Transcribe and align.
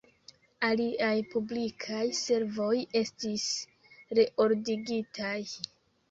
Aliaj 0.67 1.17
publikaj 1.33 2.05
servoj 2.19 2.69
estis 3.01 3.45
“reordigitaj. 4.21 5.35